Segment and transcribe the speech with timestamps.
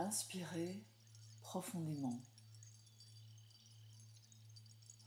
[0.00, 0.82] Inspirez
[1.42, 2.22] profondément.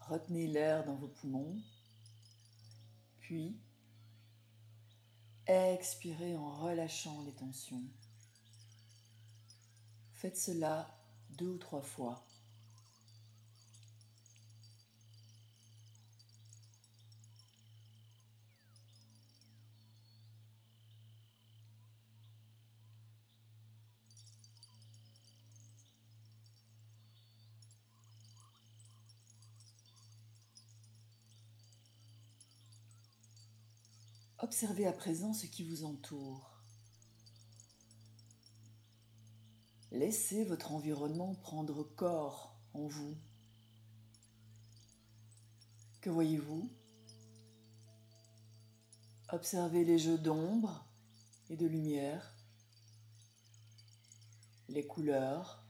[0.02, 1.60] Retenez l'air dans vos poumons,
[3.20, 3.60] puis
[5.48, 7.82] expirez en relâchant les tensions.
[10.12, 10.96] Faites cela
[11.32, 12.24] deux ou trois fois.
[34.44, 36.52] Observez à présent ce qui vous entoure.
[39.90, 43.16] Laissez votre environnement prendre corps en vous.
[46.02, 46.70] Que voyez-vous?
[49.30, 50.86] Observez les jeux d'ombre
[51.50, 52.36] et de lumière,
[54.68, 55.66] les couleurs,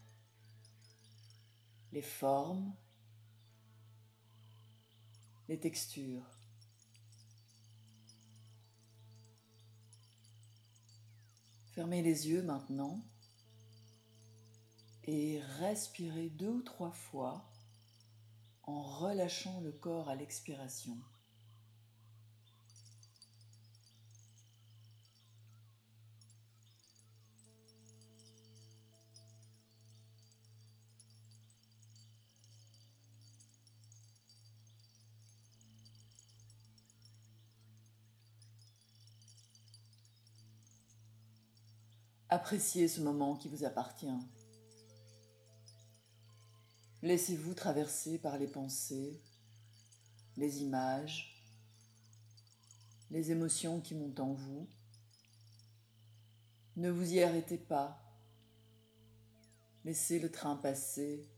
[1.91, 2.73] les formes,
[5.47, 6.42] les textures.
[11.73, 13.03] Fermez les yeux maintenant
[15.05, 17.49] et respirez deux ou trois fois
[18.61, 20.95] en relâchant le corps à l'expiration.
[42.33, 44.07] Appréciez ce moment qui vous appartient.
[47.03, 49.21] Laissez-vous traverser par les pensées,
[50.35, 51.45] les images,
[53.11, 54.67] les émotions qui montent en vous.
[56.75, 58.03] Ne vous y arrêtez pas.
[59.85, 61.29] Laissez le train passer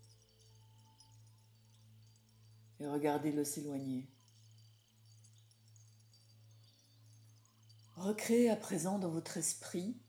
[2.80, 4.08] et regardez-le s'éloigner.
[7.98, 10.00] Recréez à présent dans votre esprit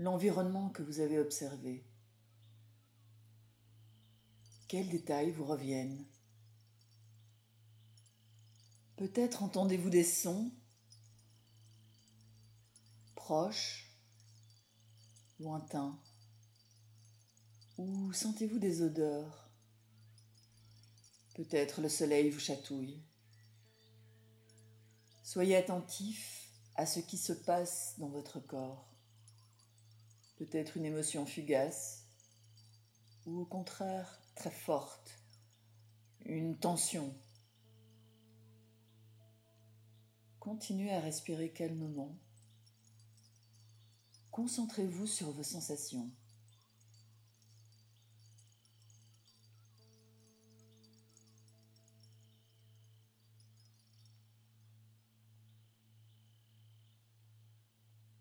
[0.00, 1.84] l'environnement que vous avez observé.
[4.66, 6.06] Quels détails vous reviennent?
[8.96, 10.50] Peut-être entendez-vous des sons
[13.14, 13.94] proches,
[15.38, 16.00] lointains,
[17.76, 19.50] ou sentez-vous des odeurs?
[21.34, 23.02] Peut-être le soleil vous chatouille.
[25.22, 28.89] Soyez attentif à ce qui se passe dans votre corps
[30.40, 32.06] peut-être une émotion fugace,
[33.26, 35.20] ou au contraire très forte,
[36.24, 37.14] une tension.
[40.38, 42.16] Continuez à respirer calmement.
[44.30, 46.10] Concentrez-vous sur vos sensations.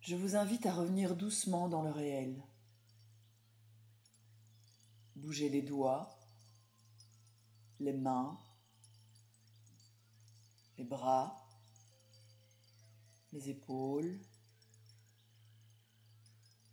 [0.09, 2.43] Je vous invite à revenir doucement dans le réel.
[5.15, 6.17] Bougez les doigts,
[7.79, 8.35] les mains,
[10.79, 11.47] les bras,
[13.33, 14.19] les épaules,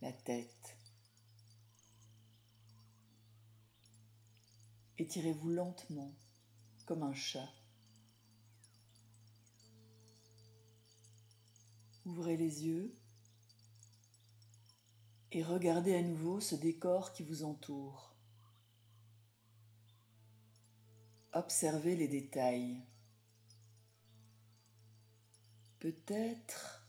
[0.01, 0.75] la tête.
[4.97, 6.11] Étirez-vous lentement
[6.87, 7.53] comme un chat.
[12.03, 12.97] Ouvrez les yeux
[15.31, 18.15] et regardez à nouveau ce décor qui vous entoure.
[21.33, 22.81] Observez les détails.
[25.79, 26.87] Peut-être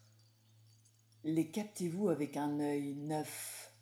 [1.25, 3.75] les captez-vous avec un œil neuf.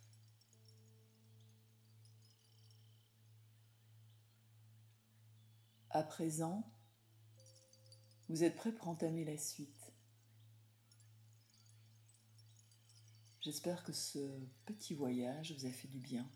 [5.91, 6.65] À présent,
[8.29, 9.86] vous êtes prêt pour entamer la suite.
[13.47, 14.19] J'espère que ce
[14.65, 16.29] petit voyage vous a fait du bien.